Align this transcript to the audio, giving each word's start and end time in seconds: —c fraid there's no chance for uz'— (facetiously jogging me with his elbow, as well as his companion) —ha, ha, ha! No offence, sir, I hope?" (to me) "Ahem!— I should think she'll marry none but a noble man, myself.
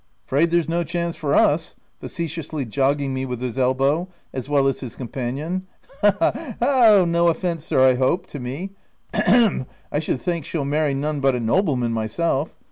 —c 0.25 0.29
fraid 0.29 0.49
there's 0.49 0.67
no 0.67 0.83
chance 0.83 1.15
for 1.15 1.35
uz'— 1.35 1.75
(facetiously 1.99 2.65
jogging 2.65 3.13
me 3.13 3.23
with 3.23 3.39
his 3.39 3.59
elbow, 3.59 4.07
as 4.33 4.49
well 4.49 4.67
as 4.67 4.79
his 4.79 4.95
companion) 4.95 5.67
—ha, 6.01 6.15
ha, 6.17 6.55
ha! 6.59 7.05
No 7.05 7.27
offence, 7.27 7.65
sir, 7.65 7.87
I 7.87 7.93
hope?" 7.93 8.25
(to 8.25 8.39
me) 8.39 8.71
"Ahem!— 9.13 9.67
I 9.91 9.99
should 9.99 10.19
think 10.19 10.43
she'll 10.45 10.65
marry 10.65 10.95
none 10.95 11.19
but 11.19 11.35
a 11.35 11.39
noble 11.39 11.75
man, 11.75 11.93
myself. 11.93 12.55